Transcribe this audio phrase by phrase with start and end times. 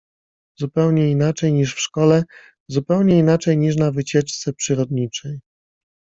[0.59, 2.23] Zupełnie inaczej niż w szkole,
[2.69, 5.39] zupełnie inaczej niż na wycieczce przyrodniczej.